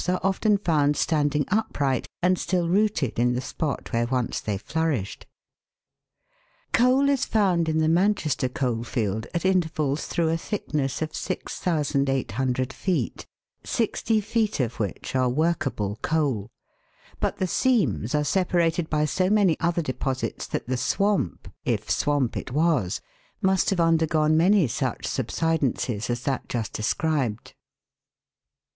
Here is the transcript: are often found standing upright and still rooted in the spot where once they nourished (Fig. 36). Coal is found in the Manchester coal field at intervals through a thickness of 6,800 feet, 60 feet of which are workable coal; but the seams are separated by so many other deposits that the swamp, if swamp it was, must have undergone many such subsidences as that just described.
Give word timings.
are 0.09 0.19
often 0.23 0.57
found 0.57 0.97
standing 0.97 1.45
upright 1.49 2.07
and 2.23 2.39
still 2.39 2.67
rooted 2.67 3.19
in 3.19 3.33
the 3.35 3.39
spot 3.39 3.93
where 3.93 4.07
once 4.07 4.39
they 4.39 4.55
nourished 4.73 5.27
(Fig. 6.73 6.73
36). 6.73 6.73
Coal 6.73 7.07
is 7.07 7.25
found 7.25 7.69
in 7.69 7.77
the 7.77 7.87
Manchester 7.87 8.49
coal 8.49 8.83
field 8.83 9.27
at 9.35 9.45
intervals 9.45 10.07
through 10.07 10.29
a 10.29 10.37
thickness 10.37 11.03
of 11.03 11.15
6,800 11.15 12.73
feet, 12.73 13.27
60 13.63 14.21
feet 14.21 14.59
of 14.59 14.79
which 14.79 15.15
are 15.15 15.29
workable 15.29 15.99
coal; 16.01 16.49
but 17.19 17.37
the 17.37 17.45
seams 17.45 18.15
are 18.15 18.23
separated 18.23 18.89
by 18.89 19.05
so 19.05 19.29
many 19.29 19.55
other 19.59 19.83
deposits 19.83 20.47
that 20.47 20.65
the 20.65 20.77
swamp, 20.77 21.47
if 21.63 21.91
swamp 21.91 22.35
it 22.35 22.49
was, 22.49 23.01
must 23.39 23.69
have 23.69 23.79
undergone 23.79 24.35
many 24.35 24.67
such 24.67 25.05
subsidences 25.07 26.09
as 26.09 26.23
that 26.23 26.49
just 26.49 26.73
described. 26.73 27.53